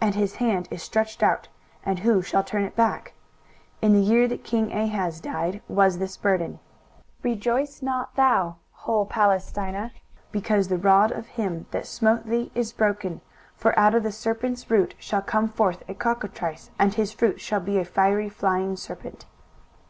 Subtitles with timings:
[0.00, 1.48] and his hand is stretched out,
[1.84, 3.12] and who shall turn it back?
[3.82, 6.58] 23:014:028 In the year that king Ahaz died was this burden.
[7.22, 9.90] 23:014:029 Rejoice not thou, whole Palestina,
[10.32, 13.20] because the rod of him that smote thee is broken:
[13.54, 17.60] for out of the serpent's root shall come forth a cockatrice, and his fruit shall
[17.60, 19.26] be a fiery flying serpent.